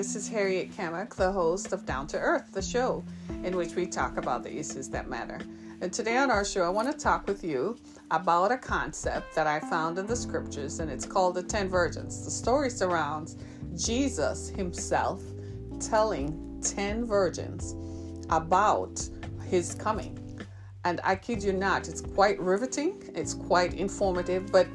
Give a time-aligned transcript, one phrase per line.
[0.00, 3.04] This is Harriet Kamak, the host of Down to Earth, the show
[3.44, 5.38] in which we talk about the issues that matter.
[5.82, 7.76] And today on our show, I want to talk with you
[8.10, 12.24] about a concept that I found in the scriptures, and it's called the Ten Virgins.
[12.24, 13.36] The story surrounds
[13.76, 15.22] Jesus himself
[15.80, 17.76] telling 10 virgins
[18.30, 19.06] about
[19.50, 20.18] his coming.
[20.86, 24.66] And I kid you not, it's quite riveting, it's quite informative, but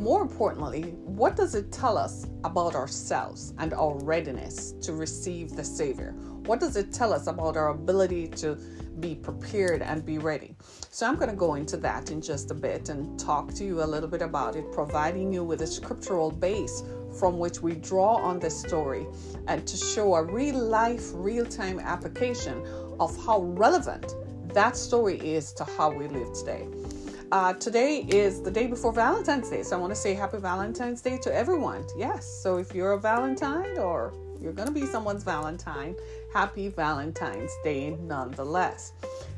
[0.00, 5.62] more importantly, what does it tell us about ourselves and our readiness to receive the
[5.62, 6.12] Savior?
[6.46, 8.54] What does it tell us about our ability to
[8.98, 10.56] be prepared and be ready?
[10.88, 13.82] So, I'm going to go into that in just a bit and talk to you
[13.82, 16.82] a little bit about it, providing you with a scriptural base
[17.18, 19.06] from which we draw on this story
[19.48, 22.64] and to show a real life, real time application
[22.98, 24.14] of how relevant
[24.54, 26.66] that story is to how we live today.
[27.32, 31.00] Uh, today is the day before Valentine's Day, so I want to say happy Valentine's
[31.00, 31.84] Day to everyone.
[31.96, 35.94] Yes, so if you're a Valentine or you're going to be someone's Valentine,
[36.34, 38.94] happy Valentine's Day nonetheless.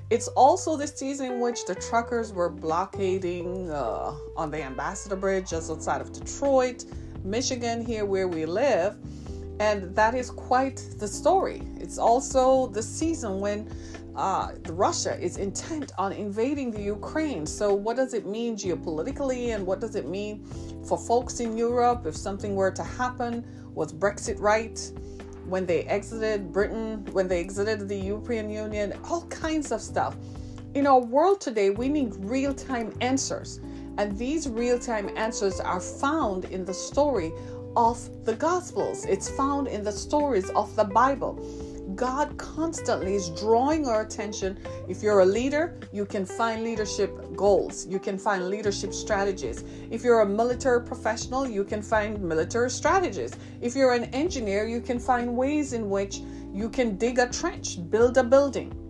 [0.09, 5.51] It's also the season in which the truckers were blockading uh, on the Ambassador Bridge
[5.51, 6.87] just outside of Detroit,
[7.25, 8.97] Michigan, here where we live.
[9.61, 11.61] And that is quite the story.
[11.77, 13.71] It's also the season when
[14.15, 17.47] uh, Russia is intent on invading the Ukraine.
[17.47, 20.45] So, what does it mean geopolitically, and what does it mean
[20.87, 23.45] for folks in Europe if something were to happen?
[23.75, 24.79] Was Brexit right?
[25.47, 30.17] When they exited Britain, when they exited the European Union, all kinds of stuff.
[30.75, 33.61] In our world today, we need real time answers.
[33.99, 37.33] And these real time answers are found in the story
[37.77, 41.41] of the Gospels, it's found in the stories of the Bible.
[41.95, 44.59] God constantly is drawing our attention.
[44.89, 49.65] If you're a leader, you can find leadership goals, you can find leadership strategies.
[49.91, 53.33] If you're a military professional, you can find military strategies.
[53.61, 56.21] If you're an engineer, you can find ways in which
[56.53, 58.82] you can dig a trench, build a building.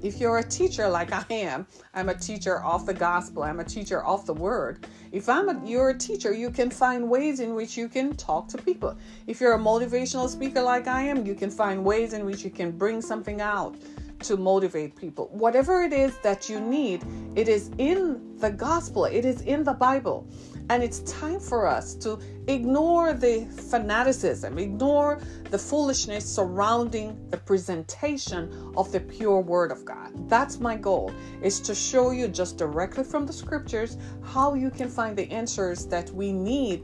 [0.00, 3.64] If you're a teacher like I am, I'm a teacher of the gospel, I'm a
[3.64, 4.86] teacher of the word.
[5.10, 8.46] If I'm a, you're a teacher, you can find ways in which you can talk
[8.48, 8.96] to people.
[9.26, 12.50] If you're a motivational speaker like I am, you can find ways in which you
[12.50, 13.74] can bring something out
[14.20, 15.28] to motivate people.
[15.32, 17.04] Whatever it is that you need,
[17.36, 20.26] it is in the gospel, it is in the Bible.
[20.70, 25.18] And it's time for us to ignore the fanaticism, ignore
[25.50, 30.12] the foolishness surrounding the presentation of the pure word of God.
[30.28, 31.10] That's my goal,
[31.42, 35.86] is to show you just directly from the scriptures how you can find the answers
[35.86, 36.82] that we need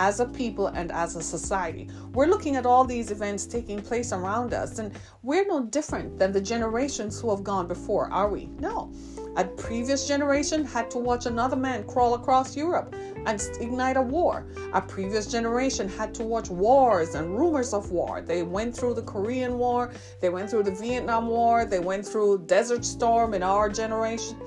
[0.00, 1.86] as a people and as a society.
[2.14, 6.32] We're looking at all these events taking place around us, and we're no different than
[6.32, 8.46] the generations who have gone before, are we?
[8.58, 8.90] No.
[9.36, 12.94] A previous generation had to watch another man crawl across Europe
[13.26, 14.46] and ignite a war.
[14.72, 18.22] A previous generation had to watch wars and rumors of war.
[18.22, 22.46] They went through the Korean War, they went through the Vietnam War, they went through
[22.46, 24.40] Desert Storm in our generation.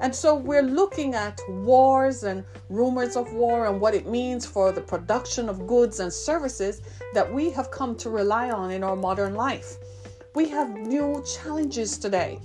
[0.00, 4.72] And so we're looking at wars and rumors of war and what it means for
[4.72, 6.80] the production of goods and services
[7.12, 9.76] that we have come to rely on in our modern life.
[10.34, 12.40] We have new challenges today.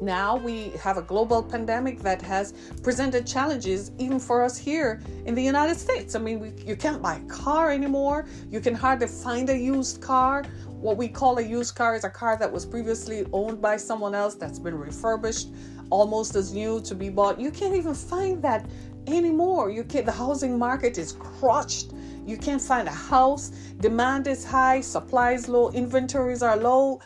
[0.00, 2.52] Now we have a global pandemic that has
[2.82, 6.14] presented challenges even for us here in the United States.
[6.14, 8.26] I mean, we, you can't buy a car anymore.
[8.50, 10.44] You can hardly find a used car.
[10.68, 14.14] What we call a used car is a car that was previously owned by someone
[14.14, 15.48] else that's been refurbished
[15.90, 17.40] almost as new to be bought.
[17.40, 18.66] You can't even find that
[19.06, 19.70] anymore.
[19.70, 21.92] You can't, the housing market is crushed.
[22.26, 23.50] You can't find a house.
[23.80, 27.00] Demand is high, supply is low, inventories are low.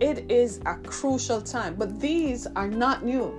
[0.00, 3.34] It is a crucial time, but these are not new.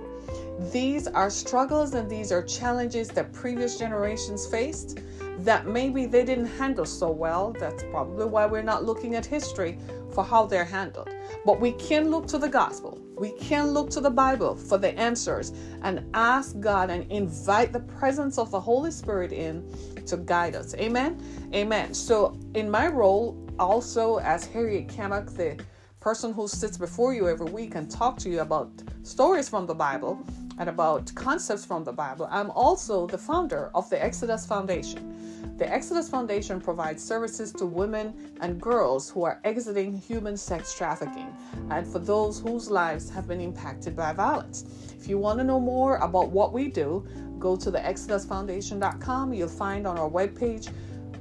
[0.72, 5.00] These are struggles and these are challenges that previous generations faced
[5.38, 7.54] that maybe they didn't handle so well.
[7.58, 9.78] That's probably why we're not looking at history
[10.12, 11.08] for how they're handled.
[11.44, 13.03] But we can look to the gospel.
[13.16, 15.52] We can look to the Bible for the answers
[15.82, 19.64] and ask God and invite the presence of the Holy Spirit in
[20.06, 20.74] to guide us.
[20.74, 21.20] Amen.
[21.54, 21.94] Amen.
[21.94, 25.58] So, in my role, also as Harriet Kamak, the
[26.04, 28.70] person who sits before you every week and talk to you about
[29.04, 30.22] stories from the Bible
[30.58, 35.56] and about concepts from the Bible, I'm also the founder of the Exodus Foundation.
[35.56, 38.12] The Exodus Foundation provides services to women
[38.42, 41.34] and girls who are exiting human sex trafficking
[41.70, 44.66] and for those whose lives have been impacted by violence.
[45.00, 47.08] If you want to know more about what we do,
[47.38, 49.32] go to the exodusfoundation.com.
[49.32, 50.70] You'll find on our webpage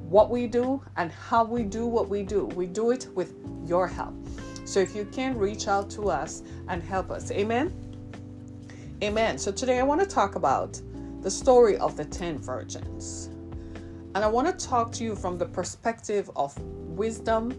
[0.09, 2.47] what we do and how we do what we do.
[2.47, 3.33] We do it with
[3.65, 4.13] your help.
[4.65, 7.31] So if you can, reach out to us and help us.
[7.31, 7.73] Amen.
[9.03, 9.37] Amen.
[9.37, 10.79] So today I want to talk about
[11.21, 13.29] the story of the 10 virgins.
[14.15, 17.51] And I want to talk to you from the perspective of wisdom.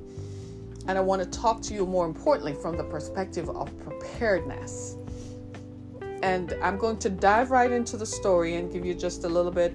[0.87, 4.97] And I want to talk to you more importantly from the perspective of preparedness.
[6.23, 9.51] And I'm going to dive right into the story and give you just a little
[9.53, 9.75] bit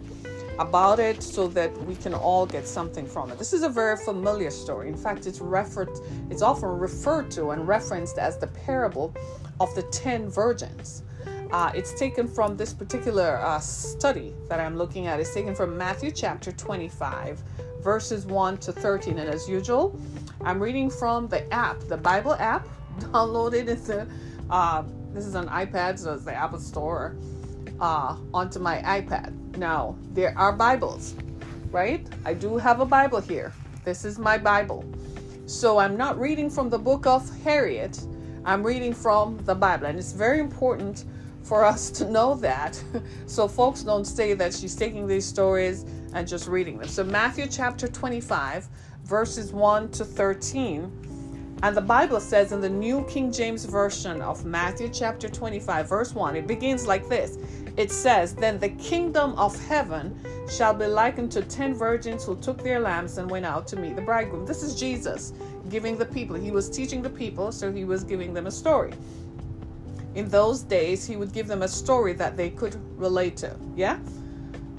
[0.59, 3.39] about it so that we can all get something from it.
[3.39, 4.89] This is a very familiar story.
[4.89, 5.89] In fact, it's referred
[6.29, 9.15] it's often referred to and referenced as the parable
[9.59, 11.03] of the 10 virgins.
[11.51, 15.19] Uh, it's taken from this particular uh, study that I'm looking at.
[15.19, 17.41] It's taken from Matthew chapter 25,
[17.81, 19.17] verses 1 to 13.
[19.17, 19.99] And as usual,
[20.41, 22.67] I'm reading from the app, the Bible app,
[22.99, 24.07] downloaded into,
[24.51, 24.83] uh,
[25.13, 27.15] this is an iPad, so it's the Apple Store,
[27.81, 29.33] uh, onto my iPad.
[29.57, 31.15] Now, there are Bibles,
[31.71, 32.05] right?
[32.25, 33.53] I do have a Bible here.
[33.85, 34.85] This is my Bible.
[35.45, 37.99] So I'm not reading from the book of Harriet,
[38.45, 39.87] I'm reading from the Bible.
[39.87, 41.05] And it's very important
[41.43, 42.81] for us to know that
[43.25, 46.87] so folks don't say that she's taking these stories and just reading them.
[46.87, 48.67] So, Matthew chapter 25,
[49.05, 51.09] verses 1 to 13.
[51.61, 56.13] And the Bible says in the New King James Version of Matthew chapter 25, verse
[56.13, 57.37] 1, it begins like this
[57.79, 60.19] It says, Then the kingdom of heaven
[60.55, 63.95] shall be likened to ten virgins who took their lamps and went out to meet
[63.95, 64.45] the bridegroom.
[64.45, 65.33] This is Jesus
[65.69, 66.35] giving the people.
[66.35, 68.93] He was teaching the people, so he was giving them a story
[70.15, 73.55] in those days, he would give them a story that they could relate to.
[73.75, 73.99] Yeah?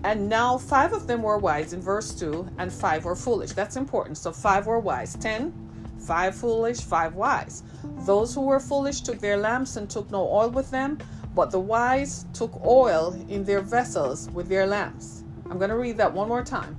[0.05, 3.53] And now five of them were wise in verse 2, and five were foolish.
[3.53, 4.19] That's important.
[4.19, 5.14] So five were wise.
[5.14, 5.53] Ten,
[5.99, 7.62] five foolish, five wise.
[8.06, 10.99] Those who were foolish took their lamps and took no oil with them,
[11.35, 15.25] but the wise took oil in their vessels with their lamps.
[15.50, 16.77] I'm going to read that one more time.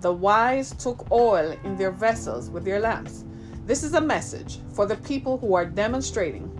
[0.00, 3.24] The wise took oil in their vessels with their lamps.
[3.66, 6.50] This is a message for the people who are demonstrating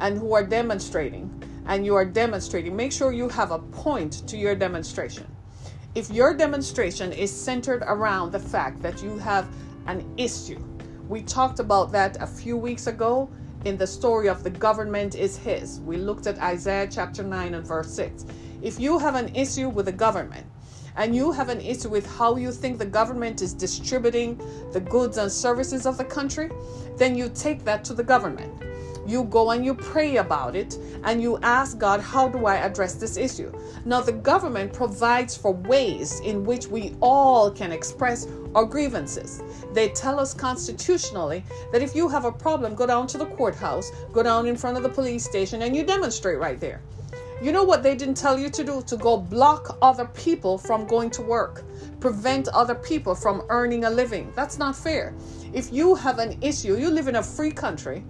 [0.00, 1.30] and who are demonstrating
[1.66, 5.26] and you are demonstrating, make sure you have a point to your demonstration.
[5.94, 9.48] If your demonstration is centered around the fact that you have
[9.86, 10.62] an issue,
[11.08, 13.30] we talked about that a few weeks ago
[13.64, 15.80] in the story of the government is his.
[15.80, 18.24] We looked at Isaiah chapter 9 and verse 6.
[18.60, 20.46] If you have an issue with the government,
[20.96, 24.38] and you have an issue with how you think the government is distributing
[24.72, 26.50] the goods and services of the country,
[26.98, 28.52] then you take that to the government
[29.06, 32.94] you go and you pray about it and you ask God, how do I address
[32.94, 33.52] this issue?
[33.84, 39.42] Now, the government provides for ways in which we all can express our grievances.
[39.72, 43.90] They tell us constitutionally that if you have a problem, go down to the courthouse,
[44.12, 46.80] go down in front of the police station, and you demonstrate right there.
[47.42, 48.82] You know what they didn't tell you to do?
[48.82, 51.64] To go block other people from going to work,
[51.98, 54.32] prevent other people from earning a living.
[54.36, 55.12] That's not fair.
[55.52, 58.04] If you have an issue, you live in a free country,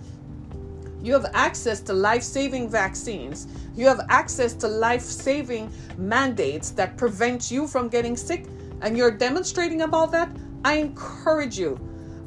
[1.02, 3.48] you have access to life saving vaccines.
[3.74, 8.46] You have access to life saving mandates that prevent you from getting sick,
[8.82, 10.30] and you're demonstrating about that.
[10.64, 11.78] I encourage you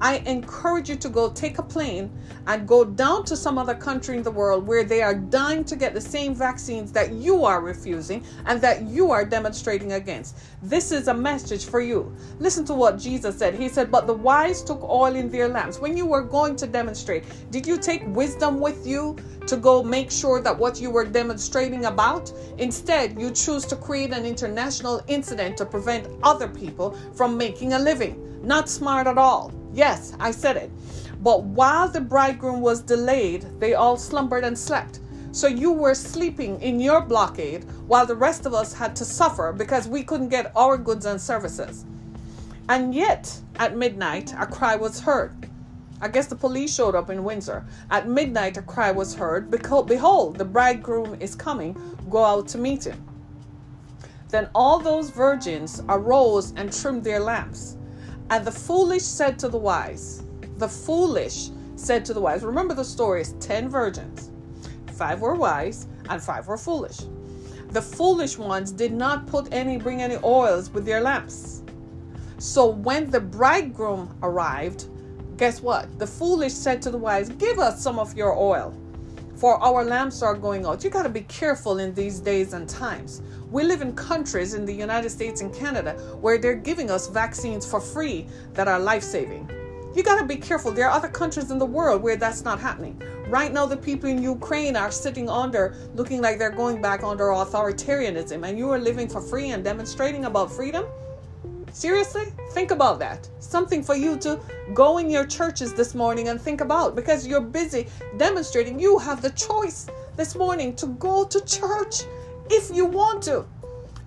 [0.02, 2.12] I encourage you to go take a plane
[2.48, 5.76] and go down to some other country in the world where they are dying to
[5.76, 10.38] get the same vaccines that you are refusing and that you are demonstrating against.
[10.62, 12.14] This is a message for you.
[12.40, 13.56] Listen to what Jesus said.
[13.56, 15.80] He said, But the wise took oil in their lamps.
[15.80, 19.16] When you were going to demonstrate, did you take wisdom with you
[19.48, 22.32] to go make sure that what you were demonstrating about?
[22.58, 27.80] Instead, you choose to create an international incident to prevent other people from making a
[27.80, 28.22] living.
[28.44, 29.52] Not smart at all.
[29.76, 30.72] Yes, I said it.
[31.22, 35.02] But while the bridegroom was delayed, they all slumbered and slept.
[35.34, 39.52] So you were sleeping in your blockade while the rest of us had to suffer
[39.52, 41.84] because we couldn't get our goods and services.
[42.70, 45.50] And yet, at midnight, a cry was heard.
[46.00, 47.66] I guess the police showed up in Windsor.
[47.92, 51.76] At midnight, a cry was heard Behold, the bridegroom is coming.
[52.10, 53.04] Go out to meet him.
[54.30, 57.75] Then all those virgins arose and trimmed their lamps.
[58.30, 60.24] And the foolish said to the wise,
[60.58, 64.32] the foolish said to the wise, remember the story is 10 virgins,
[64.94, 67.02] five were wise, and five were foolish.
[67.70, 71.62] The foolish ones did not put any, bring any oils with their lamps.
[72.38, 74.86] So when the bridegroom arrived,
[75.38, 76.00] guess what?
[76.00, 78.74] The foolish said to the wise, Give us some of your oil,
[79.36, 80.84] for our lamps are going out.
[80.84, 83.22] You got to be careful in these days and times.
[83.52, 87.66] We live in countries in the United States and Canada where they're giving us vaccines
[87.66, 89.50] for free that are life saving.
[89.96, 90.72] You got to be careful.
[90.72, 93.02] There are other countries in the world where that's not happening.
[93.30, 97.26] Right now, the people in Ukraine are sitting under, looking like they're going back under
[97.26, 100.86] authoritarianism, and you are living for free and demonstrating about freedom.
[101.76, 102.28] Seriously?
[102.52, 103.28] Think about that.
[103.40, 104.40] Something for you to
[104.74, 108.80] go in your churches this morning and think about because you're busy demonstrating.
[108.80, 112.04] You have the choice this morning to go to church
[112.50, 113.46] if you want to.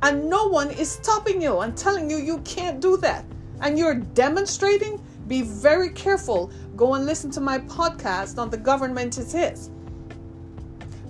[0.02, 3.26] and no one is stopping you and telling you you can't do that,
[3.60, 6.50] and you're demonstrating, be very careful.
[6.74, 9.68] Go and listen to my podcast on the government is his.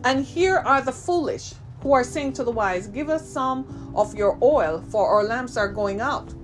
[0.02, 4.16] And here are the foolish who are saying to the wise, Give us some of
[4.16, 6.34] your oil, for our lamps are going out.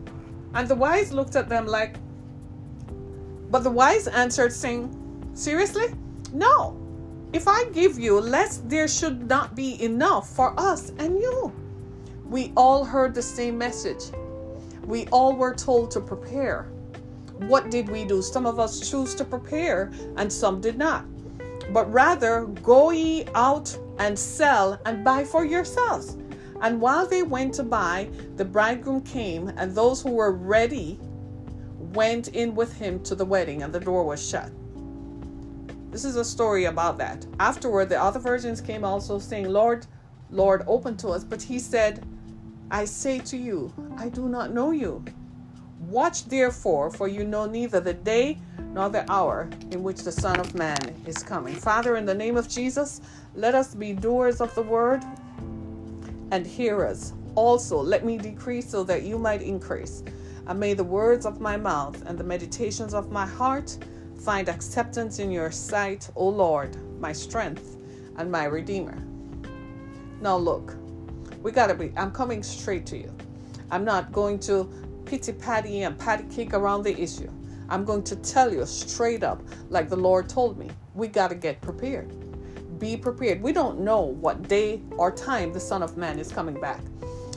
[0.54, 1.96] And the wise looked at them like,
[3.50, 4.88] But the wise answered, saying,
[5.34, 5.87] Seriously?
[6.32, 6.80] No.
[7.32, 11.52] If I give you less, there should not be enough for us and you.
[12.28, 14.04] We all heard the same message.
[14.87, 16.68] We all were told to prepare.
[17.49, 18.23] What did we do?
[18.23, 21.04] Some of us choose to prepare and some did not.
[21.73, 26.16] But rather, go ye out and sell and buy for yourselves.
[26.64, 30.99] And while they went to buy, the bridegroom came, and those who were ready
[31.92, 34.50] went in with him to the wedding, and the door was shut.
[35.90, 37.26] This is a story about that.
[37.38, 39.87] Afterward, the other virgins came also, saying, Lord,
[40.30, 41.23] Lord, open to us.
[41.23, 42.02] But he said,
[42.71, 45.04] I say to you, I do not know you.
[45.80, 48.38] Watch therefore, for you know neither the day
[48.73, 51.56] nor the hour in which the Son of Man is coming.
[51.56, 53.02] Father, in the name of Jesus,
[53.35, 55.04] let us be doers of the word
[56.35, 57.12] and hearers.
[57.37, 60.03] Also, let me decrease so that you might increase.
[60.49, 63.79] And may the words of my mouth and the meditations of my heart
[64.19, 67.76] find acceptance in your sight, O Lord, my strength
[68.17, 68.99] and my Redeemer.
[70.21, 70.75] Now, look,
[71.41, 73.14] we gotta be, I'm coming straight to you.
[73.71, 74.69] I'm not going to
[75.05, 77.31] pity patty and patty cake around the issue.
[77.69, 81.37] I'm going to tell you straight up, like the Lord told me, we got to
[81.37, 82.12] get prepared.
[82.85, 83.41] Be prepared.
[83.41, 86.83] We don't know what day or time the Son of Man is coming back.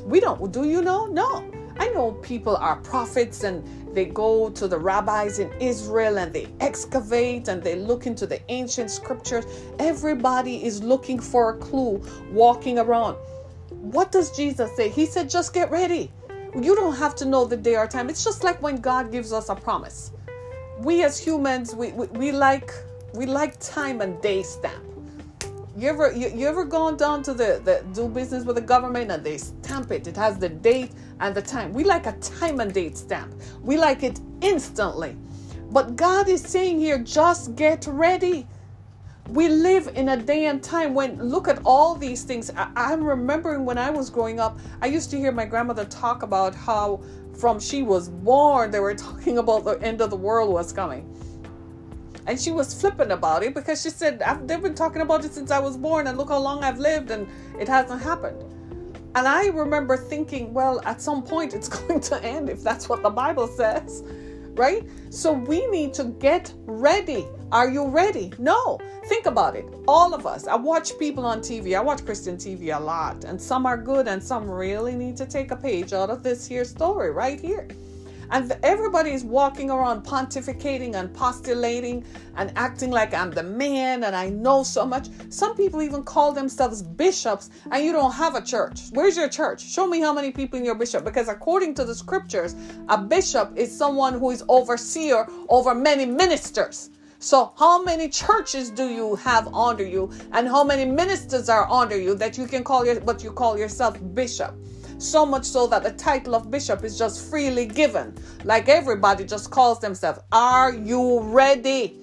[0.04, 0.52] We don't.
[0.52, 1.06] Do you know?
[1.06, 1.50] No.
[1.80, 3.64] I know people are prophets and
[3.96, 8.42] they go to the rabbis in Israel and they excavate and they look into the
[8.52, 9.46] ancient scriptures.
[9.80, 13.16] Everybody is looking for a clue walking around.
[13.70, 14.90] What does Jesus say?
[14.90, 16.12] He said, just get ready.
[16.62, 18.10] You don't have to know the day or time.
[18.10, 20.12] It's just like when God gives us a promise.
[20.80, 22.70] We as humans, we, we, we like
[23.14, 24.87] we like time and day stamp.
[25.78, 29.12] You ever you, you ever gone down to the, the do business with the government
[29.12, 30.08] and they stamp it?
[30.08, 31.72] It has the date and the time.
[31.72, 33.36] We like a time and date stamp.
[33.62, 35.16] We like it instantly.
[35.70, 38.48] But God is saying here, just get ready
[39.30, 43.04] we live in a day and time when look at all these things I, am
[43.04, 47.02] remembering when i was growing up i used to hear my grandmother talk about how
[47.38, 51.14] from she was born they were talking about the end of the world was coming
[52.28, 55.50] and she was flippant about it because she said they've been talking about it since
[55.50, 57.28] i was born and look how long i've lived and
[57.60, 58.42] it hasn't happened
[59.16, 63.02] and i remember thinking well at some point it's going to end if that's what
[63.02, 64.04] the bible says
[64.54, 68.34] right so we need to get ready are you ready?
[68.40, 68.78] No.
[69.06, 69.66] Think about it.
[69.88, 70.48] All of us.
[70.48, 71.78] I watch people on TV.
[71.78, 75.26] I watch Christian TV a lot, and some are good, and some really need to
[75.26, 77.70] take a page out of this here story right here.
[78.30, 82.04] And everybody is walking around pontificating and postulating
[82.36, 85.08] and acting like I'm the man and I know so much.
[85.30, 88.90] Some people even call themselves bishops and you don't have a church.
[88.92, 89.62] Where's your church?
[89.62, 91.06] Show me how many people in your bishop.
[91.06, 92.56] Because according to the scriptures,
[92.90, 96.90] a bishop is someone who is overseer over many ministers.
[97.20, 101.98] So, how many churches do you have under you, and how many ministers are under
[101.98, 104.54] you that you can call your, what you call yourself bishop?
[105.00, 109.52] So much so that the title of bishop is just freely given, like everybody just
[109.52, 110.20] calls themselves.
[110.32, 112.00] Are you ready?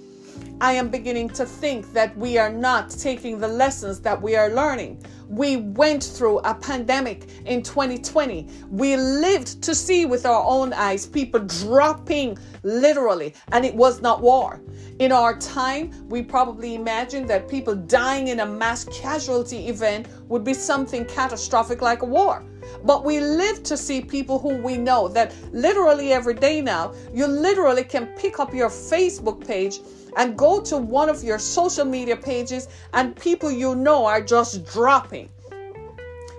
[0.60, 4.48] I am beginning to think that we are not taking the lessons that we are
[4.50, 5.04] learning.
[5.28, 8.48] We went through a pandemic in 2020.
[8.70, 14.22] We lived to see with our own eyes people dropping literally, and it was not
[14.22, 14.60] war.
[15.00, 20.44] In our time, we probably imagined that people dying in a mass casualty event would
[20.44, 22.44] be something catastrophic like a war.
[22.84, 27.26] But we live to see people who we know that literally every day now, you
[27.26, 29.80] literally can pick up your Facebook page
[30.16, 34.64] and go to one of your social media pages, and people you know are just
[34.66, 35.28] dropping.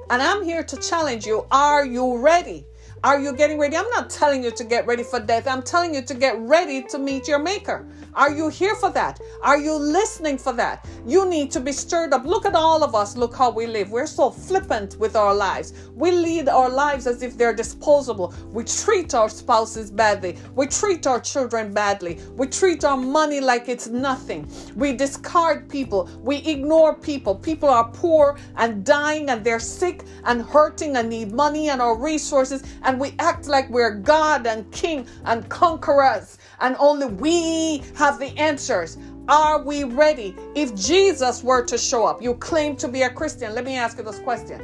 [0.10, 2.66] And I'm here to challenge you are you ready?
[3.04, 3.76] Are you getting ready?
[3.76, 5.48] I'm not telling you to get ready for death.
[5.48, 7.86] I'm telling you to get ready to meet your maker.
[8.16, 9.20] Are you here for that?
[9.44, 10.88] Are you listening for that?
[11.06, 12.24] You need to be stirred up.
[12.24, 13.18] Look at all of us.
[13.18, 13.92] Look how we live.
[13.92, 15.74] We're so flippant with our lives.
[15.94, 18.34] We lead our lives as if they're disposable.
[18.54, 20.38] We treat our spouses badly.
[20.56, 22.22] We treat our children badly.
[22.38, 24.50] We treat our money like it's nothing.
[24.78, 26.10] We discard people.
[26.24, 27.36] We ignore people.
[27.36, 31.98] People are poor and dying and they're sick and hurting and need money and our
[31.98, 32.64] resources.
[32.84, 38.28] And we act like we're God and King and conquerors and only we have the
[38.38, 38.98] answers.
[39.28, 40.36] Are we ready?
[40.56, 43.56] If Jesus were to show up, you claim to be a Christian.
[43.56, 44.62] Let me ask you this question.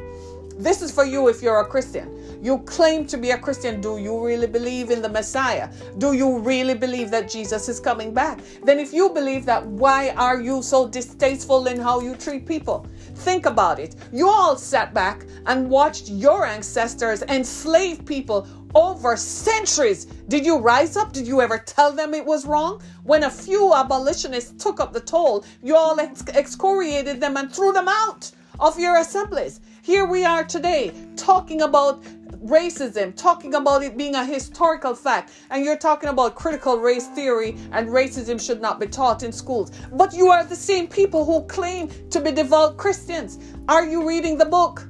[0.57, 2.20] This is for you if you're a Christian.
[2.41, 3.81] You claim to be a Christian.
[3.81, 5.69] Do you really believe in the Messiah?
[5.99, 8.39] Do you really believe that Jesus is coming back?
[8.63, 12.87] Then, if you believe that, why are you so distasteful in how you treat people?
[13.17, 13.95] Think about it.
[14.11, 20.05] You all sat back and watched your ancestors enslave people over centuries.
[20.27, 21.13] Did you rise up?
[21.13, 22.81] Did you ever tell them it was wrong?
[23.03, 27.71] When a few abolitionists took up the toll, you all ex- excoriated them and threw
[27.71, 29.59] them out of your assemblies.
[29.83, 32.03] Here we are today talking about
[32.45, 37.57] racism, talking about it being a historical fact, and you're talking about critical race theory
[37.71, 39.71] and racism should not be taught in schools.
[39.91, 43.39] But you are the same people who claim to be devout Christians.
[43.67, 44.87] Are you reading the book?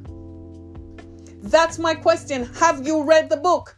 [1.41, 2.43] That's my question.
[2.55, 3.77] Have you read the book?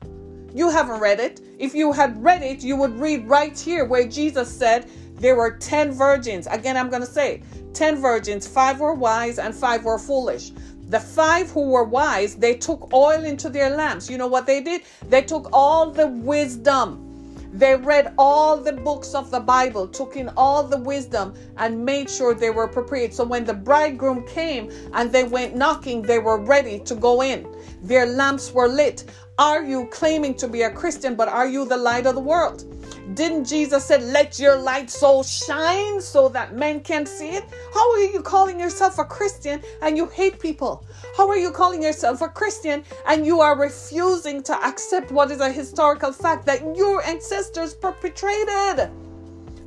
[0.51, 1.41] You haven't read it.
[1.59, 5.51] If you had read it, you would read right here where Jesus said there were
[5.51, 6.47] 10 virgins.
[6.47, 7.43] Again, I'm going to say
[7.73, 10.51] 10 virgins, five were wise and five were foolish.
[10.93, 14.11] The five who were wise, they took oil into their lamps.
[14.11, 14.83] You know what they did?
[15.09, 17.09] They took all the wisdom.
[17.51, 22.11] They read all the books of the Bible, took in all the wisdom, and made
[22.11, 23.11] sure they were prepared.
[23.11, 27.47] So when the bridegroom came and they went knocking, they were ready to go in.
[27.81, 29.03] Their lamps were lit.
[29.39, 32.82] Are you claiming to be a Christian, but are you the light of the world?
[33.13, 37.43] Didn't Jesus said, Let your light so shine so that men can see it?
[37.73, 40.85] How are you calling yourself a Christian and you hate people?
[41.17, 45.41] How are you calling yourself a Christian and you are refusing to accept what is
[45.41, 48.89] a historical fact that your ancestors perpetrated?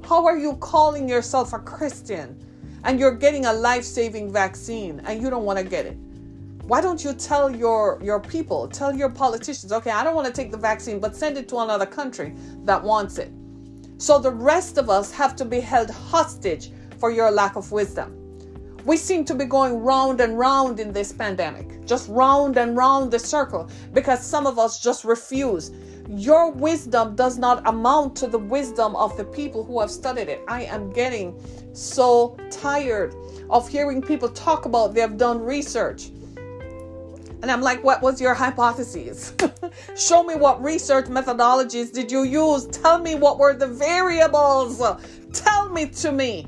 [0.02, 2.43] How are you calling yourself a Christian
[2.85, 5.99] and you're getting a life saving vaccine and you don't want to get it?
[6.66, 10.32] Why don't you tell your your people, tell your politicians, okay, I don't want to
[10.32, 13.30] take the vaccine, but send it to another country that wants it.
[13.99, 18.16] So the rest of us have to be held hostage for your lack of wisdom.
[18.85, 23.12] We seem to be going round and round in this pandemic, just round and round
[23.12, 25.70] the circle because some of us just refuse.
[26.08, 30.42] Your wisdom does not amount to the wisdom of the people who have studied it.
[30.48, 31.40] I am getting
[31.72, 33.14] so tired
[33.50, 36.11] of hearing people talk about they have done research
[37.42, 39.35] and I'm like, what was your hypotheses?
[39.96, 42.66] Show me what research methodologies did you use?
[42.66, 44.83] Tell me what were the variables.
[45.33, 46.46] Tell me to me.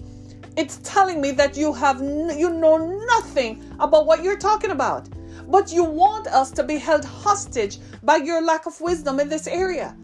[0.57, 5.09] It's telling me that you have n- you know nothing about what you're talking about.
[5.49, 9.47] But you want us to be held hostage by your lack of wisdom in this
[9.47, 9.97] area.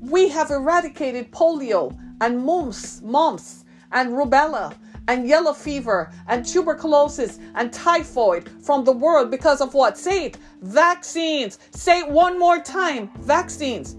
[0.00, 4.74] We have eradicated polio and mumps, mumps and rubella
[5.08, 9.96] and yellow fever and tuberculosis and typhoid from the world because of what?
[9.96, 10.38] Say it.
[10.62, 11.58] Vaccines.
[11.70, 13.10] Say it one more time.
[13.20, 13.96] Vaccines.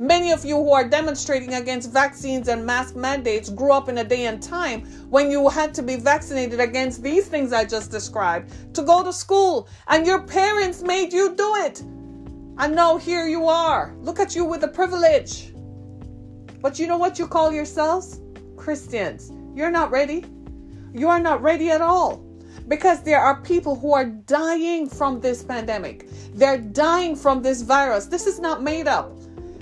[0.00, 4.04] Many of you who are demonstrating against vaccines and mask mandates grew up in a
[4.04, 8.74] day and time when you had to be vaccinated against these things I just described
[8.76, 11.80] to go to school, and your parents made you do it.
[11.80, 13.92] And now here you are.
[14.00, 15.52] Look at you with the privilege.
[16.60, 18.20] But you know what you call yourselves?
[18.56, 19.32] Christians.
[19.52, 20.24] You're not ready.
[20.92, 22.24] You are not ready at all
[22.68, 26.08] because there are people who are dying from this pandemic.
[26.34, 28.06] They're dying from this virus.
[28.06, 29.12] This is not made up.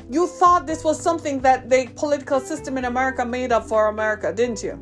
[0.08, 4.32] You thought this was something that the political system in America made up for America,
[4.32, 4.78] didn't you?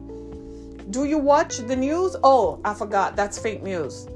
[0.90, 2.14] Do you watch the news?
[2.22, 3.16] Oh, I forgot.
[3.16, 4.07] That's fake news.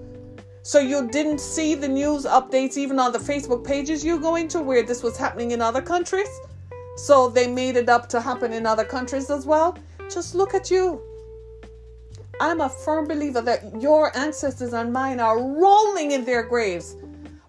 [0.62, 4.61] So you didn't see the news updates even on the Facebook pages you go into
[4.61, 6.29] where this was happening in other countries?
[6.97, 9.79] So they made it up to happen in other countries as well?
[10.11, 11.01] Just look at you.
[12.40, 16.96] I'm a firm believer that your ancestors and mine are rolling in their graves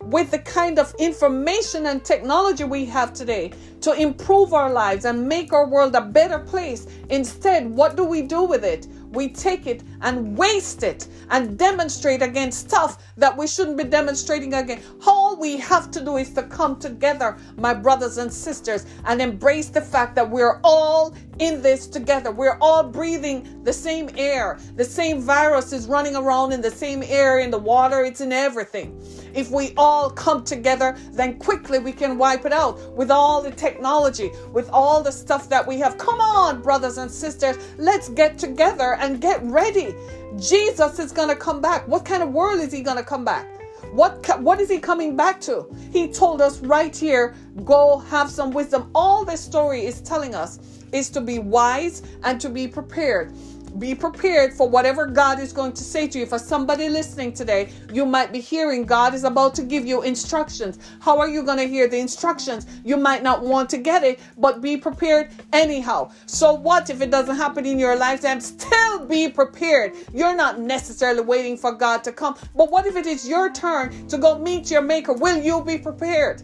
[0.06, 5.28] with the kind of information and technology we have today to improve our lives and
[5.28, 6.88] make our world a better place.
[7.10, 8.88] Instead, what do we do with it?
[9.12, 14.54] We take it and waste it and demonstrate against stuff that we shouldn't be demonstrating
[14.54, 14.88] against.
[15.06, 19.70] All we have to do is to come together, my brothers and sisters, and embrace
[19.70, 22.32] the fact that we're all in this together.
[22.32, 24.60] We're all breathing the same air.
[24.76, 28.32] The same virus is running around in the same air, in the water, it's in
[28.32, 29.02] everything.
[29.34, 33.52] If we all come together, then quickly we can wipe it out with all the
[33.52, 35.98] technology, with all the stuff that we have.
[35.98, 39.89] Come on, brothers and sisters, let's get together and get ready.
[40.38, 41.88] Jesus is going to come back.
[41.88, 43.48] What kind of world is he going to come back?
[43.92, 45.66] What what is he coming back to?
[45.92, 48.92] He told us right here, go have some wisdom.
[48.94, 50.60] All this story is telling us
[50.92, 53.34] is to be wise and to be prepared.
[53.78, 56.26] Be prepared for whatever God is going to say to you.
[56.26, 60.80] For somebody listening today, you might be hearing God is about to give you instructions.
[61.00, 62.66] How are you going to hear the instructions?
[62.84, 66.12] You might not want to get it, but be prepared anyhow.
[66.26, 68.42] So, what if it doesn't happen in your lifetime?
[68.42, 69.96] Still be prepared.
[70.14, 74.08] You're not necessarily waiting for God to come, but what if it is your turn
[74.08, 75.14] to go meet your Maker?
[75.14, 76.44] Will you be prepared?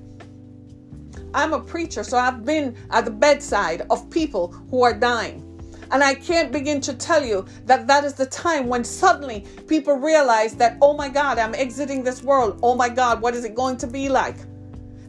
[1.33, 5.44] I'm a preacher, so I've been at the bedside of people who are dying.
[5.91, 9.95] And I can't begin to tell you that that is the time when suddenly people
[9.95, 12.59] realize that, oh my God, I'm exiting this world.
[12.63, 14.37] Oh my God, what is it going to be like?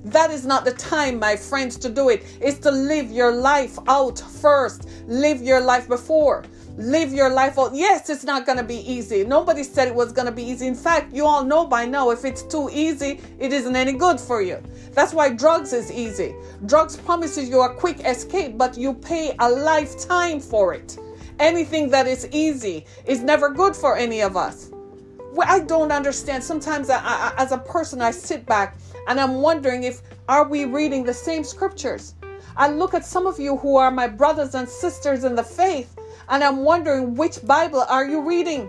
[0.04, 2.24] That is not the time, my friends, to do it.
[2.40, 4.88] It's to live your life out first.
[5.08, 6.44] Live your life before
[6.76, 7.74] live your life out.
[7.74, 9.24] Yes, it's not going to be easy.
[9.24, 10.66] Nobody said it was going to be easy.
[10.66, 14.20] In fact, you all know by now if it's too easy, it isn't any good
[14.20, 14.62] for you.
[14.92, 16.34] That's why drugs is easy.
[16.66, 20.98] Drugs promises you a quick escape, but you pay a lifetime for it.
[21.38, 24.70] Anything that is easy is never good for any of us.
[25.32, 26.42] Well, I don't understand.
[26.42, 30.64] Sometimes I, I, as a person, I sit back and I'm wondering if are we
[30.64, 32.14] reading the same scriptures?
[32.56, 35.95] I look at some of you who are my brothers and sisters in the faith
[36.28, 38.68] and I'm wondering which Bible are you reading?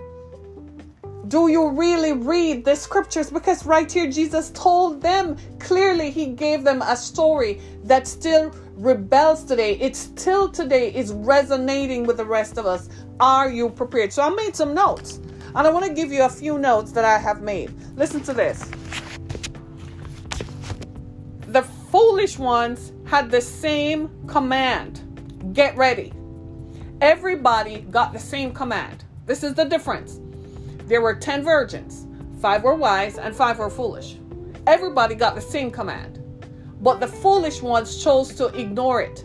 [1.28, 3.30] Do you really read the scriptures?
[3.30, 9.44] Because right here, Jesus told them clearly, He gave them a story that still rebels
[9.44, 9.78] today.
[9.78, 12.88] It still today is resonating with the rest of us.
[13.20, 14.14] Are you prepared?
[14.14, 15.20] So I made some notes,
[15.54, 17.74] and I want to give you a few notes that I have made.
[17.98, 18.64] Listen to this.
[21.48, 25.04] The foolish ones had the same command
[25.54, 26.14] get ready.
[27.02, 29.04] Everybody got the same command.
[29.28, 30.20] This is the difference.
[30.88, 32.08] There were 10 virgins,
[32.42, 34.18] five were wise and five were foolish.
[34.66, 36.20] Everybody got the same command,
[36.82, 39.24] but the foolish ones chose to ignore it.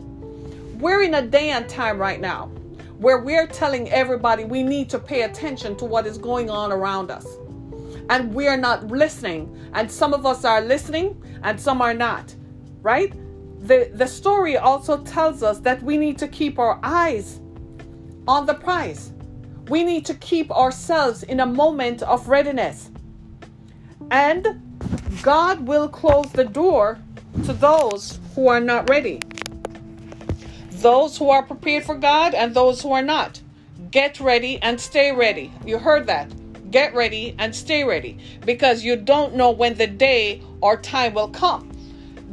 [0.80, 2.48] We're in a day and time right now
[2.98, 7.10] where we're telling everybody we need to pay attention to what is going on around
[7.10, 7.26] us.
[8.10, 9.58] And we are not listening.
[9.72, 12.34] And some of us are listening and some are not,
[12.82, 13.14] right?
[13.66, 17.40] The, the story also tells us that we need to keep our eyes
[18.26, 19.12] on the prize.
[19.68, 22.90] We need to keep ourselves in a moment of readiness.
[24.10, 24.60] And
[25.22, 26.98] God will close the door
[27.44, 29.20] to those who are not ready.
[30.70, 33.40] Those who are prepared for God and those who are not.
[33.90, 35.52] Get ready and stay ready.
[35.64, 36.32] You heard that.
[36.70, 41.28] Get ready and stay ready because you don't know when the day or time will
[41.28, 41.70] come.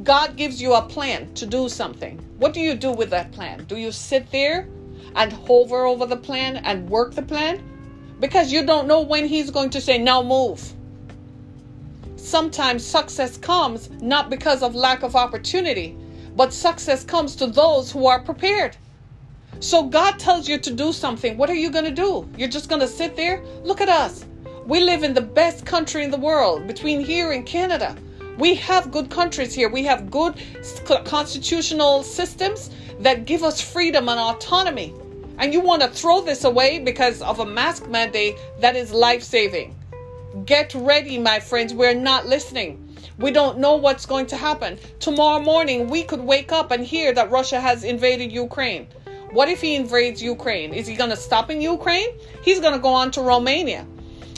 [0.03, 2.17] God gives you a plan to do something.
[2.37, 3.65] What do you do with that plan?
[3.65, 4.67] Do you sit there
[5.15, 7.63] and hover over the plan and work the plan
[8.19, 10.73] because you don't know when he's going to say, now move.
[12.15, 15.97] Sometimes success comes not because of lack of opportunity,
[16.35, 18.75] but success comes to those who are prepared.
[19.61, 21.37] So God tells you to do something.
[21.37, 22.29] What are you going to do?
[22.37, 23.43] You're just going to sit there?
[23.63, 24.25] Look at us.
[24.65, 27.95] We live in the best country in the world between here and Canada.
[28.39, 29.67] We have good countries here.
[29.67, 30.41] We have good
[31.03, 32.69] constitutional systems
[33.01, 34.93] that give us freedom and autonomy.
[35.39, 39.23] And you want to throw this away because of a mask mandate that is life
[39.23, 39.75] saving.
[40.45, 41.73] Get ready, my friends.
[41.73, 42.95] We're not listening.
[43.17, 44.79] We don't know what's going to happen.
[45.01, 48.87] Tomorrow morning, we could wake up and hear that Russia has invaded Ukraine.
[49.31, 50.73] What if he invades Ukraine?
[50.73, 52.07] Is he going to stop in Ukraine?
[52.41, 53.85] He's going to go on to Romania.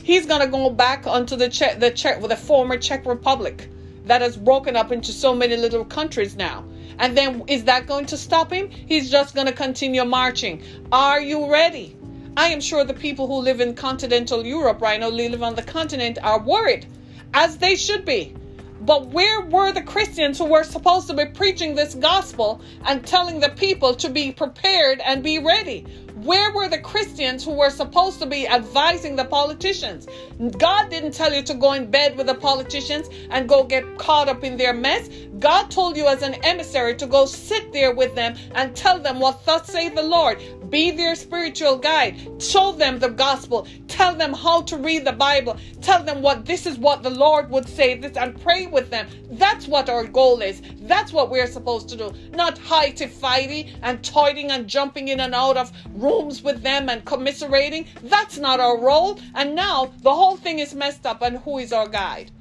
[0.04, 3.70] He's going to go back onto the Czech, the Czech, the former Czech Republic
[4.06, 6.66] that has broken up into so many little countries now.
[7.00, 8.70] And then is that going to stop him?
[8.70, 10.62] He's just going to continue marching.
[10.92, 11.98] Are you ready?
[12.38, 15.64] I am sure the people who live in continental Europe right now, live on the
[15.64, 16.86] continent, are worried,
[17.34, 18.34] as they should be.
[18.82, 23.40] But where were the Christians who were supposed to be preaching this gospel and telling
[23.40, 25.86] the people to be prepared and be ready?
[26.24, 30.06] Where were the Christians who were supposed to be advising the politicians?
[30.60, 34.30] God didn't tell you to go in bed with the politicians and go get caught
[34.30, 35.10] up in their mess.
[35.40, 39.20] God told you as an emissary to go sit there with them and tell them
[39.20, 40.40] what thus saith the Lord.
[40.70, 42.42] Be their spiritual guide.
[42.42, 43.68] Show them the gospel.
[43.88, 45.58] Tell them how to read the Bible.
[45.82, 49.08] Tell them what this is what the Lord would say this and pray with them.
[49.32, 50.62] That's what our goal is.
[50.82, 52.14] That's what we're supposed to do.
[52.32, 55.72] Not high-to fighty and toiling and jumping in and out of
[56.12, 57.88] rooms with them and commiserating.
[58.04, 59.20] That's not our role.
[59.34, 61.22] And now the whole thing is messed up.
[61.22, 62.32] And who is our guide?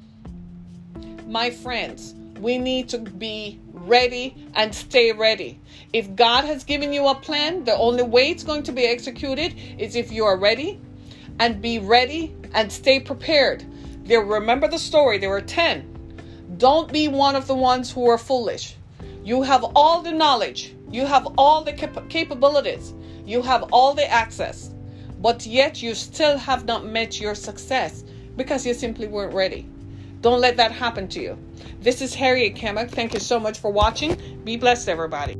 [1.27, 5.59] My friends, we need to be ready and stay ready.
[5.93, 9.55] If God has given you a plan, the only way it's going to be executed
[9.77, 10.79] is if you are ready
[11.39, 13.65] and be ready and stay prepared.
[14.03, 15.87] There remember the story, there were 10.
[16.57, 18.75] Don't be one of the ones who are foolish.
[19.23, 22.93] You have all the knowledge, you have all the cap- capabilities,
[23.25, 24.71] you have all the access.
[25.19, 28.03] but yet you still have not met your success
[28.35, 29.67] because you simply weren't ready.
[30.21, 31.37] Don't let that happen to you.
[31.81, 32.89] This is Harriet Kemmock.
[32.89, 34.17] Thank you so much for watching.
[34.43, 35.35] Be blessed, everybody.